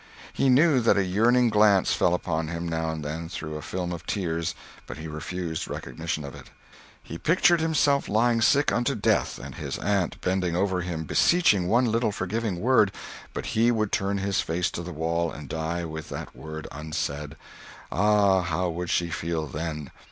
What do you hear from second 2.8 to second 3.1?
and